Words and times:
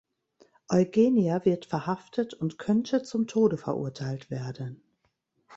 Eugenia 0.67 1.45
wird 1.45 1.67
verhaftet 1.67 2.33
und 2.33 2.57
könnte 2.57 3.03
zum 3.03 3.27
Tode 3.27 3.59
verurteilt 3.59 4.31
werden. 4.31 4.81